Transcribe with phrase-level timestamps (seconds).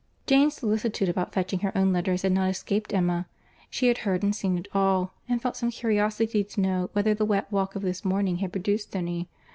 [0.25, 3.27] Jane's solicitude about fetching her own letters had not escaped Emma.
[3.69, 7.23] She had heard and seen it all; and felt some curiosity to know whether the
[7.23, 9.29] wet walk of this morning had produced any.